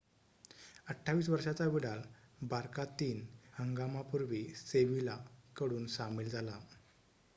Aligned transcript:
28 0.87 1.27
वर्षाचा 1.29 1.65
Vidal 1.67 2.01
Barca 2.45 2.85
तीन 2.95 3.19
3 3.19 3.59
हंगामापूर्वी 3.59 4.43
सेविला 4.57 5.17
कडून 5.55 5.85
सामील 5.93 6.29
झाला 6.31 6.51